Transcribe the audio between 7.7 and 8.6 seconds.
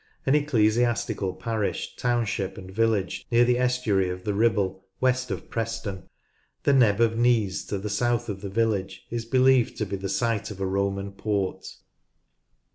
the south of the